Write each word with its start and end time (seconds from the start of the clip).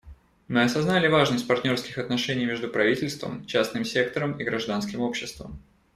Мы 0.47 0.63
осознали 0.63 1.07
важность 1.07 1.47
партнерских 1.47 1.99
отношений 1.99 2.47
между 2.47 2.67
правительством, 2.69 3.45
частным 3.45 3.85
сектором 3.85 4.31
и 4.39 4.43
гражданским 4.43 4.99
обществом. 5.01 5.59